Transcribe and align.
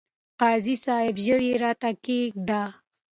قاضي 0.41 0.75
صاحب! 0.83 1.15
ژر 1.25 1.41
يې 1.49 1.55
راته 1.63 1.89
کښېږده، 2.03 2.61